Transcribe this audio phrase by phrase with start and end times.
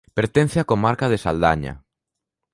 [0.17, 1.73] Pertence á comarca de Saldaña.